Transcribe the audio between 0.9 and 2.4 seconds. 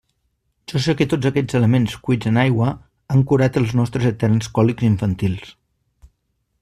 que tots aquests elements cuits en